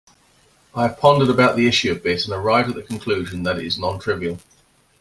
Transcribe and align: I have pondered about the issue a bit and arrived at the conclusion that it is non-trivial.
I 0.73 0.87
have 0.87 0.97
pondered 0.97 1.29
about 1.29 1.55
the 1.55 1.67
issue 1.67 1.91
a 1.91 1.95
bit 1.95 2.25
and 2.25 2.33
arrived 2.33 2.69
at 2.69 2.73
the 2.75 2.81
conclusion 2.81 3.43
that 3.43 3.59
it 3.59 3.65
is 3.67 3.77
non-trivial. 3.77 4.39